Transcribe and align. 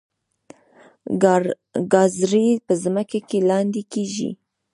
ګازرې 1.91 2.47
په 2.65 2.73
ځمکه 2.83 3.19
کې 3.27 3.37
لاندې 3.49 3.81
کیږي 3.91 4.29